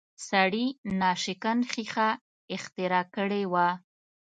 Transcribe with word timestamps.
سړي 0.27 0.65
ناشکن 0.99 1.59
ښیښه 1.71 2.09
اختراع 2.55 3.05
کړې 3.15 3.43
وه 3.51 3.67